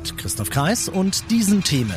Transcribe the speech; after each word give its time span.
Mit 0.00 0.16
Christoph 0.16 0.48
Kreis 0.48 0.88
und 0.88 1.30
diesen 1.30 1.62
Themen. 1.62 1.96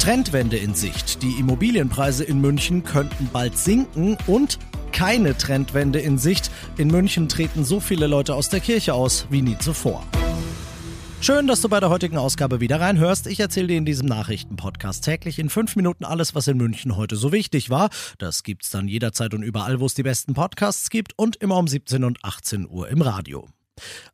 Trendwende 0.00 0.56
in 0.56 0.74
Sicht. 0.74 1.22
Die 1.22 1.32
Immobilienpreise 1.38 2.24
in 2.24 2.40
München 2.40 2.82
könnten 2.82 3.28
bald 3.30 3.58
sinken 3.58 4.16
und 4.26 4.58
keine 4.90 5.36
Trendwende 5.36 5.98
in 5.98 6.16
Sicht. 6.16 6.50
In 6.78 6.88
München 6.88 7.28
treten 7.28 7.62
so 7.62 7.78
viele 7.78 8.06
Leute 8.06 8.34
aus 8.34 8.48
der 8.48 8.60
Kirche 8.60 8.94
aus 8.94 9.26
wie 9.28 9.42
nie 9.42 9.58
zuvor. 9.58 10.02
Schön, 11.20 11.46
dass 11.46 11.60
du 11.60 11.68
bei 11.68 11.78
der 11.78 11.90
heutigen 11.90 12.16
Ausgabe 12.16 12.60
wieder 12.60 12.80
reinhörst. 12.80 13.26
Ich 13.26 13.38
erzähle 13.38 13.66
dir 13.66 13.76
in 13.76 13.84
diesem 13.84 14.08
Nachrichtenpodcast 14.08 15.04
täglich 15.04 15.38
in 15.38 15.50
fünf 15.50 15.76
Minuten 15.76 16.06
alles, 16.06 16.34
was 16.34 16.48
in 16.48 16.56
München 16.56 16.96
heute 16.96 17.16
so 17.16 17.32
wichtig 17.32 17.68
war. 17.68 17.90
Das 18.16 18.42
gibt's 18.42 18.70
dann 18.70 18.88
jederzeit 18.88 19.34
und 19.34 19.42
überall, 19.42 19.78
wo 19.78 19.84
es 19.84 19.92
die 19.92 20.04
besten 20.04 20.32
Podcasts 20.32 20.88
gibt 20.88 21.12
und 21.18 21.36
immer 21.36 21.58
um 21.58 21.68
17 21.68 22.02
und 22.02 22.24
18 22.24 22.66
Uhr 22.66 22.88
im 22.88 23.02
Radio. 23.02 23.46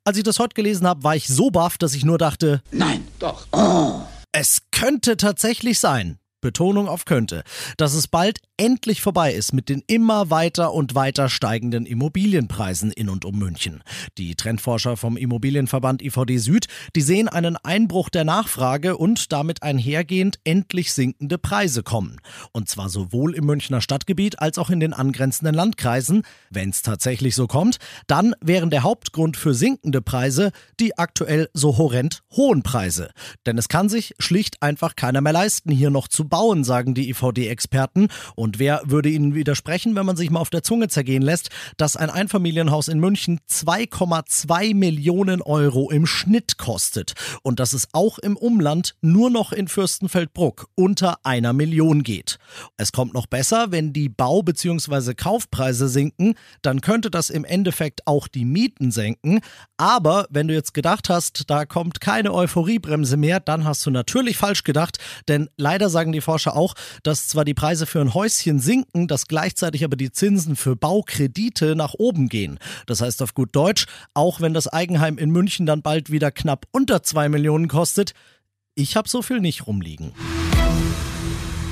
Als 0.04 0.16
ich 0.16 0.24
das 0.24 0.38
heute 0.38 0.54
gelesen 0.54 0.86
habe, 0.86 1.02
war 1.04 1.16
ich 1.16 1.28
so 1.28 1.50
baff, 1.50 1.78
dass 1.78 1.94
ich 1.94 2.04
nur 2.04 2.18
dachte, 2.18 2.62
Nein, 2.70 3.06
doch. 3.18 3.46
Oh. 3.52 4.00
Es 4.32 4.62
könnte 4.70 5.16
tatsächlich 5.16 5.78
sein. 5.78 6.18
Betonung 6.40 6.88
auf 6.88 7.04
könnte, 7.04 7.44
dass 7.76 7.92
es 7.92 8.08
bald 8.08 8.38
endlich 8.60 9.00
vorbei 9.00 9.32
ist 9.32 9.54
mit 9.54 9.70
den 9.70 9.82
immer 9.86 10.28
weiter 10.28 10.74
und 10.74 10.94
weiter 10.94 11.30
steigenden 11.30 11.86
Immobilienpreisen 11.86 12.92
in 12.92 13.08
und 13.08 13.24
um 13.24 13.38
München. 13.38 13.82
Die 14.18 14.34
Trendforscher 14.34 14.98
vom 14.98 15.16
Immobilienverband 15.16 16.02
IVD 16.02 16.36
Süd, 16.36 16.66
die 16.94 17.00
sehen 17.00 17.28
einen 17.28 17.56
Einbruch 17.56 18.10
der 18.10 18.24
Nachfrage 18.24 18.98
und 18.98 19.32
damit 19.32 19.62
einhergehend 19.62 20.40
endlich 20.44 20.92
sinkende 20.92 21.38
Preise 21.38 21.82
kommen. 21.82 22.18
Und 22.52 22.68
zwar 22.68 22.90
sowohl 22.90 23.34
im 23.34 23.46
Münchner 23.46 23.80
Stadtgebiet 23.80 24.40
als 24.40 24.58
auch 24.58 24.68
in 24.68 24.78
den 24.78 24.92
angrenzenden 24.92 25.54
Landkreisen. 25.54 26.22
Wenn 26.50 26.68
es 26.68 26.82
tatsächlich 26.82 27.34
so 27.36 27.46
kommt, 27.46 27.78
dann 28.08 28.34
wären 28.42 28.68
der 28.68 28.82
Hauptgrund 28.82 29.38
für 29.38 29.54
sinkende 29.54 30.02
Preise 30.02 30.52
die 30.80 30.98
aktuell 30.98 31.48
so 31.54 31.78
horrend 31.78 32.20
hohen 32.36 32.62
Preise. 32.62 33.10
Denn 33.46 33.56
es 33.56 33.68
kann 33.68 33.88
sich 33.88 34.14
schlicht 34.18 34.62
einfach 34.62 34.96
keiner 34.96 35.22
mehr 35.22 35.32
leisten, 35.32 35.70
hier 35.70 35.88
noch 35.88 36.08
zu 36.08 36.28
bauen, 36.28 36.62
sagen 36.62 36.92
die 36.92 37.08
IVD-Experten. 37.08 38.08
Und 38.34 38.49
wer 38.58 38.82
würde 38.84 39.08
ihnen 39.08 39.34
widersprechen, 39.34 39.96
wenn 39.96 40.06
man 40.06 40.16
sich 40.16 40.30
mal 40.30 40.40
auf 40.40 40.50
der 40.50 40.62
Zunge 40.62 40.88
zergehen 40.88 41.22
lässt, 41.22 41.50
dass 41.76 41.96
ein 41.96 42.08
Einfamilienhaus 42.08 42.88
in 42.88 43.00
München 43.00 43.40
2,2 43.50 44.74
Millionen 44.74 45.42
Euro 45.42 45.90
im 45.90 46.06
Schnitt 46.06 46.58
kostet 46.58 47.14
und 47.42 47.60
dass 47.60 47.72
es 47.72 47.88
auch 47.92 48.18
im 48.18 48.36
Umland 48.36 48.94
nur 49.00 49.30
noch 49.30 49.52
in 49.52 49.68
Fürstenfeldbruck 49.68 50.68
unter 50.76 51.18
einer 51.24 51.52
Million 51.52 52.04
geht. 52.04 52.38
Es 52.76 52.92
kommt 52.92 53.14
noch 53.14 53.26
besser, 53.26 53.72
wenn 53.72 53.92
die 53.92 54.08
Bau- 54.08 54.42
bzw. 54.42 55.14
Kaufpreise 55.14 55.88
sinken, 55.88 56.34
dann 56.62 56.80
könnte 56.80 57.10
das 57.10 57.30
im 57.30 57.44
Endeffekt 57.44 58.06
auch 58.06 58.28
die 58.28 58.44
Mieten 58.44 58.92
senken. 58.92 59.40
Aber 59.76 60.26
wenn 60.30 60.46
du 60.46 60.54
jetzt 60.54 60.74
gedacht 60.74 61.08
hast, 61.08 61.50
da 61.50 61.66
kommt 61.66 62.00
keine 62.00 62.32
Euphoriebremse 62.32 63.16
mehr, 63.16 63.40
dann 63.40 63.64
hast 63.64 63.84
du 63.84 63.90
natürlich 63.90 64.36
falsch 64.36 64.62
gedacht, 64.62 64.98
denn 65.26 65.48
leider 65.56 65.90
sagen 65.90 66.12
die 66.12 66.20
die 66.20 66.24
Forscher 66.24 66.54
auch, 66.54 66.74
dass 67.02 67.28
zwar 67.28 67.44
die 67.44 67.54
Preise 67.54 67.86
für 67.86 68.00
ein 68.00 68.14
Häuschen 68.14 68.30
sinken, 68.44 69.08
dass 69.08 69.26
gleichzeitig 69.26 69.84
aber 69.84 69.96
die 69.96 70.12
Zinsen 70.12 70.56
für 70.56 70.76
Baukredite 70.76 71.76
nach 71.76 71.94
oben 71.94 72.28
gehen. 72.28 72.58
Das 72.86 73.00
heißt 73.00 73.22
auf 73.22 73.34
gut 73.34 73.50
Deutsch, 73.52 73.86
auch 74.14 74.40
wenn 74.40 74.54
das 74.54 74.68
Eigenheim 74.68 75.18
in 75.18 75.30
München 75.30 75.66
dann 75.66 75.82
bald 75.82 76.10
wieder 76.10 76.30
knapp 76.30 76.66
unter 76.70 77.02
2 77.02 77.28
Millionen 77.28 77.68
kostet, 77.68 78.12
ich 78.74 78.96
habe 78.96 79.08
so 79.08 79.22
viel 79.22 79.40
nicht 79.40 79.66
rumliegen. 79.66 80.12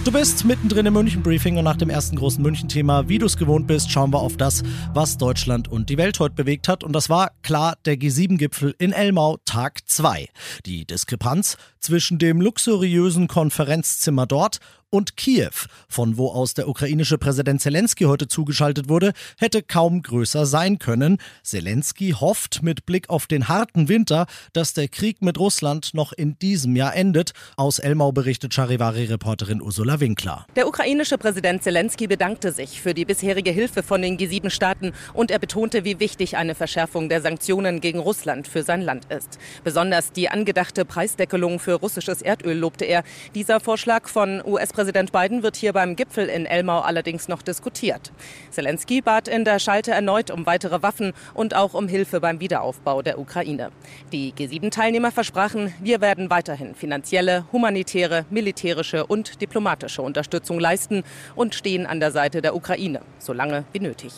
Du 0.09 0.13
bist 0.13 0.47
mittendrin 0.47 0.87
im 0.87 0.95
München-Briefing 0.95 1.59
und 1.59 1.65
nach 1.65 1.77
dem 1.77 1.91
ersten 1.91 2.17
großen 2.17 2.43
München-Thema, 2.43 3.11
wie 3.11 3.19
du 3.19 3.27
es 3.27 3.37
gewohnt 3.37 3.67
bist, 3.67 3.91
schauen 3.91 4.11
wir 4.11 4.21
auf 4.21 4.39
das, 4.39 4.63
was 4.95 5.19
Deutschland 5.19 5.69
und 5.69 5.91
die 5.91 5.99
Welt 5.99 6.19
heute 6.19 6.35
bewegt 6.35 6.67
hat. 6.67 6.83
Und 6.83 6.95
das 6.95 7.11
war 7.11 7.33
klar 7.43 7.77
der 7.85 7.97
G7-Gipfel 7.97 8.75
in 8.79 8.93
Elmau, 8.93 9.37
Tag 9.45 9.81
2. 9.87 10.29
Die 10.65 10.87
Diskrepanz 10.87 11.59
zwischen 11.81 12.19
dem 12.19 12.41
luxuriösen 12.41 13.29
Konferenzzimmer 13.29 14.27
dort 14.27 14.61
und 14.91 15.17
Kiew, 15.17 15.51
von 15.89 16.17
wo 16.17 16.29
aus 16.29 16.55
der 16.55 16.69
ukrainische 16.69 17.19
Präsident 17.19 17.61
Zelensky 17.61 18.05
heute 18.05 18.27
zugeschaltet 18.27 18.89
wurde, 18.89 19.13
hätte 19.39 19.63
kaum 19.63 20.03
größer 20.03 20.47
sein 20.47 20.79
können. 20.79 21.19
Zelensky 21.43 22.13
hofft 22.13 22.63
mit 22.63 22.87
Blick 22.87 23.11
auf 23.11 23.27
den 23.27 23.49
harten 23.49 23.89
Winter, 23.89 24.27
dass 24.55 24.73
der 24.73 24.89
Krieg 24.89 25.21
mit 25.21 25.39
Russland 25.39 25.93
noch 25.93 26.13
in 26.13 26.39
diesem 26.39 26.75
Jahr 26.75 26.97
endet. 26.97 27.33
Aus 27.57 27.79
Elmau 27.79 28.13
berichtet 28.13 28.55
Charivari-Reporterin 28.55 29.61
Ursula 29.61 30.01
Winkler. 30.01 30.47
Der 30.57 30.67
ukrainische 30.67 31.19
Präsident 31.19 31.63
Zelensky 31.63 32.07
bedankte 32.07 32.53
sich 32.53 32.81
für 32.81 32.95
die 32.95 33.05
bisherige 33.05 33.51
Hilfe 33.51 33.83
von 33.83 34.01
den 34.01 34.17
G7-Staaten 34.17 34.93
und 35.13 35.31
er 35.31 35.39
betonte, 35.39 35.85
wie 35.85 36.01
wichtig 36.01 36.39
eine 36.39 36.55
Verschärfung 36.55 37.11
der 37.11 37.21
Sanktionen 37.21 37.81
gegen 37.81 37.99
Russland 37.99 38.49
für 38.49 38.63
sein 38.63 38.81
Land 38.81 39.05
ist. 39.13 39.39
Besonders 39.65 40.13
die 40.13 40.31
angedachte 40.31 40.87
Preisdeckelung 40.87 41.59
für 41.59 41.68
russisches 41.75 42.23
Erdöl 42.23 42.57
lobte 42.57 42.85
er. 42.85 43.03
Dieser 43.35 43.61
Vorschlag 43.61 44.09
von 44.09 44.43
US 44.45 44.73
Präsident 44.73 45.13
Biden 45.13 45.43
wird 45.43 45.57
hier 45.57 45.73
beim 45.73 45.97
Gipfel 45.97 46.29
in 46.29 46.47
Elmau 46.47 46.81
allerdings 46.81 47.29
noch 47.29 47.43
diskutiert. 47.43 48.13
Zelensky 48.51 49.01
bat 49.01 49.29
in 49.29 49.45
der 49.45 49.59
Schalte 49.59 49.91
erneut 49.91 50.31
um 50.31 50.47
weitere 50.47 50.83
Waffen 50.83 51.13
und 51.35 51.55
auch 51.55 51.75
um 51.75 51.89
Hilfe 51.89 52.21
beim 52.21 52.41
Wiederaufbau 52.41 53.03
der 53.03 53.19
Ukraine. 53.19 53.71
Die 54.13 54.33
G7-Teilnehmer 54.33 55.13
versprachen, 55.13 55.73
wir 55.81 56.01
werden 56.01 56.31
weiterhin 56.31 56.75
finanzielle, 56.75 57.45
humanitäre, 57.53 58.25
militärische 58.31 59.07
und 59.07 59.41
diplomatische 59.41 60.03
Unterstützung 60.03 60.59
leisten 60.59 61.05
und 61.35 61.55
stehen 61.55 61.87
an 61.87 62.01
der 62.01 62.13
Seite 62.13 62.43
der 62.43 62.55
Ukraine, 62.55 63.01
solange 63.19 63.65
wie 63.73 63.81
nötig. 63.81 64.13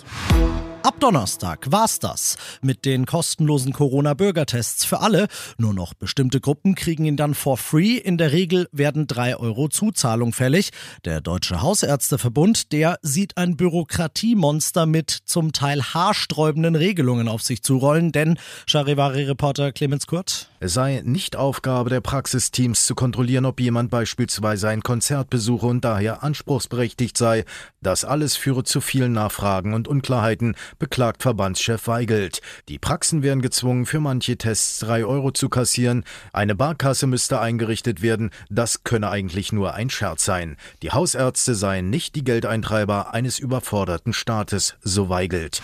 Ab 0.82 0.98
Donnerstag 0.98 1.70
war's 1.70 1.98
das 1.98 2.36
mit 2.62 2.86
den 2.86 3.04
kostenlosen 3.04 3.74
Corona-Bürgertests 3.74 4.86
für 4.86 5.00
alle. 5.00 5.28
Nur 5.58 5.74
noch 5.74 5.92
bestimmte 5.92 6.40
Gruppen 6.40 6.74
kriegen 6.74 7.04
ihn 7.04 7.18
dann 7.18 7.34
for 7.34 7.58
free. 7.58 7.98
In 7.98 8.16
der 8.16 8.32
Regel 8.32 8.66
werden 8.72 9.06
drei 9.06 9.36
Euro 9.36 9.68
Zuzahlung 9.68 10.32
fällig. 10.32 10.70
Der 11.04 11.20
Deutsche 11.20 11.60
Hausärzteverbund, 11.60 12.72
der 12.72 12.98
sieht 13.02 13.36
ein 13.36 13.58
Bürokratiemonster 13.58 14.86
mit 14.86 15.10
zum 15.10 15.52
Teil 15.52 15.82
haarsträubenden 15.82 16.76
Regelungen 16.76 17.28
auf 17.28 17.42
sich 17.42 17.62
zurollen. 17.62 18.10
Denn 18.10 18.38
Charivari-Reporter 18.66 19.72
Clemens 19.72 20.06
Kurt. 20.06 20.49
Es 20.62 20.74
sei 20.74 21.00
nicht 21.06 21.36
Aufgabe 21.36 21.88
der 21.88 22.02
Praxisteams 22.02 22.84
zu 22.84 22.94
kontrollieren, 22.94 23.46
ob 23.46 23.60
jemand 23.60 23.90
beispielsweise 23.90 24.68
ein 24.68 24.82
Konzert 24.82 25.30
besuche 25.30 25.64
und 25.64 25.86
daher 25.86 26.22
anspruchsberechtigt 26.22 27.16
sei. 27.16 27.46
Das 27.80 28.04
alles 28.04 28.36
führe 28.36 28.62
zu 28.62 28.82
vielen 28.82 29.12
Nachfragen 29.12 29.72
und 29.72 29.88
Unklarheiten 29.88 30.54
beklagt 30.78 31.22
Verbandschef 31.22 31.86
Weigelt. 31.86 32.42
Die 32.68 32.78
Praxen 32.78 33.22
wären 33.22 33.40
gezwungen, 33.40 33.86
für 33.86 34.00
manche 34.00 34.36
Tests 34.36 34.80
drei 34.80 35.06
Euro 35.06 35.30
zu 35.30 35.48
kassieren. 35.48 36.04
Eine 36.34 36.54
Barkasse 36.54 37.06
müsste 37.06 37.40
eingerichtet 37.40 38.02
werden. 38.02 38.28
Das 38.50 38.84
könne 38.84 39.08
eigentlich 39.08 39.52
nur 39.52 39.72
ein 39.72 39.88
Scherz 39.88 40.26
sein. 40.26 40.58
Die 40.82 40.90
Hausärzte 40.90 41.54
seien 41.54 41.88
nicht 41.88 42.16
die 42.16 42.24
Geldeintreiber 42.24 43.14
eines 43.14 43.38
überforderten 43.38 44.12
Staates, 44.12 44.76
so 44.82 45.08
Weigelt. 45.08 45.62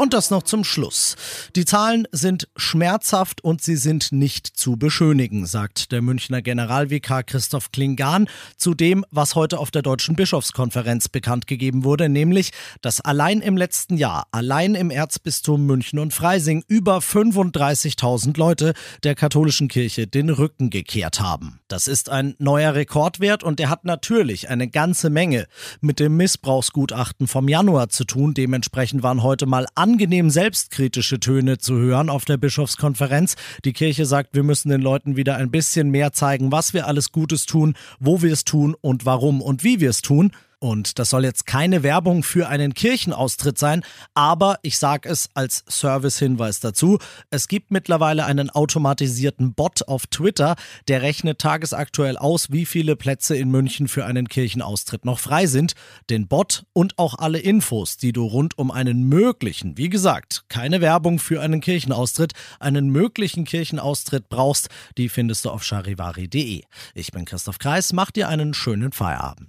Und 0.00 0.14
das 0.14 0.30
noch 0.30 0.44
zum 0.44 0.64
Schluss. 0.64 1.14
Die 1.56 1.66
Zahlen 1.66 2.08
sind 2.10 2.48
schmerzhaft 2.56 3.44
und 3.44 3.60
sie 3.60 3.76
sind 3.76 4.12
nicht 4.12 4.46
zu 4.46 4.78
beschönigen, 4.78 5.44
sagt 5.44 5.92
der 5.92 6.00
Münchner 6.00 6.40
Generalvikar 6.40 7.22
Christoph 7.22 7.70
Klingan 7.70 8.26
zu 8.56 8.72
dem, 8.72 9.04
was 9.10 9.34
heute 9.34 9.58
auf 9.58 9.70
der 9.70 9.82
Deutschen 9.82 10.16
Bischofskonferenz 10.16 11.10
bekannt 11.10 11.46
gegeben 11.46 11.84
wurde, 11.84 12.08
nämlich, 12.08 12.52
dass 12.80 13.02
allein 13.02 13.42
im 13.42 13.58
letzten 13.58 13.98
Jahr, 13.98 14.26
allein 14.32 14.74
im 14.74 14.90
Erzbistum 14.90 15.66
München 15.66 15.98
und 15.98 16.14
Freising 16.14 16.64
über 16.66 17.00
35.000 17.00 18.38
Leute 18.38 18.72
der 19.02 19.14
katholischen 19.14 19.68
Kirche 19.68 20.06
den 20.06 20.30
Rücken 20.30 20.70
gekehrt 20.70 21.20
haben. 21.20 21.60
Das 21.68 21.88
ist 21.88 22.08
ein 22.08 22.36
neuer 22.38 22.74
Rekordwert 22.74 23.44
und 23.44 23.58
der 23.58 23.68
hat 23.68 23.84
natürlich 23.84 24.48
eine 24.48 24.66
ganze 24.66 25.10
Menge 25.10 25.46
mit 25.82 26.00
dem 26.00 26.16
Missbrauchsgutachten 26.16 27.26
vom 27.26 27.48
Januar 27.48 27.90
zu 27.90 28.04
tun. 28.04 28.32
Dementsprechend 28.32 29.02
waren 29.02 29.22
heute 29.22 29.44
mal 29.44 29.66
an 29.74 29.89
angenehm 29.90 30.30
selbstkritische 30.30 31.18
Töne 31.18 31.58
zu 31.58 31.74
hören 31.76 32.10
auf 32.10 32.24
der 32.24 32.36
Bischofskonferenz. 32.36 33.34
Die 33.64 33.72
Kirche 33.72 34.06
sagt, 34.06 34.36
wir 34.36 34.44
müssen 34.44 34.68
den 34.68 34.80
Leuten 34.80 35.16
wieder 35.16 35.34
ein 35.34 35.50
bisschen 35.50 35.90
mehr 35.90 36.12
zeigen, 36.12 36.52
was 36.52 36.74
wir 36.74 36.86
alles 36.86 37.10
Gutes 37.10 37.44
tun, 37.44 37.74
wo 37.98 38.22
wir 38.22 38.32
es 38.32 38.44
tun 38.44 38.76
und 38.80 39.04
warum 39.04 39.42
und 39.42 39.64
wie 39.64 39.80
wir 39.80 39.90
es 39.90 40.00
tun. 40.00 40.30
Und 40.60 40.98
das 40.98 41.08
soll 41.08 41.24
jetzt 41.24 41.46
keine 41.46 41.82
Werbung 41.82 42.22
für 42.22 42.48
einen 42.48 42.74
Kirchenaustritt 42.74 43.58
sein, 43.58 43.82
aber 44.12 44.58
ich 44.60 44.78
sage 44.78 45.08
es 45.08 45.30
als 45.32 45.64
Servicehinweis 45.66 46.60
dazu. 46.60 46.98
Es 47.30 47.48
gibt 47.48 47.70
mittlerweile 47.70 48.26
einen 48.26 48.50
automatisierten 48.50 49.54
Bot 49.54 49.88
auf 49.88 50.06
Twitter, 50.06 50.56
der 50.86 51.00
rechnet 51.00 51.38
tagesaktuell 51.38 52.18
aus, 52.18 52.52
wie 52.52 52.66
viele 52.66 52.94
Plätze 52.94 53.36
in 53.36 53.50
München 53.50 53.88
für 53.88 54.04
einen 54.04 54.28
Kirchenaustritt 54.28 55.06
noch 55.06 55.18
frei 55.18 55.46
sind. 55.46 55.72
Den 56.10 56.28
Bot 56.28 56.66
und 56.74 56.98
auch 56.98 57.14
alle 57.14 57.38
Infos, 57.38 57.96
die 57.96 58.12
du 58.12 58.26
rund 58.26 58.58
um 58.58 58.70
einen 58.70 59.04
möglichen, 59.04 59.78
wie 59.78 59.88
gesagt, 59.88 60.44
keine 60.48 60.82
Werbung 60.82 61.18
für 61.18 61.40
einen 61.40 61.62
Kirchenaustritt, 61.62 62.34
einen 62.58 62.90
möglichen 62.90 63.46
Kirchenaustritt 63.46 64.28
brauchst, 64.28 64.68
die 64.98 65.08
findest 65.08 65.46
du 65.46 65.50
auf 65.50 65.64
charivari.de. 65.64 66.64
Ich 66.94 67.12
bin 67.12 67.24
Christoph 67.24 67.58
Kreis, 67.58 67.94
mach 67.94 68.10
dir 68.10 68.28
einen 68.28 68.52
schönen 68.52 68.92
Feierabend. 68.92 69.48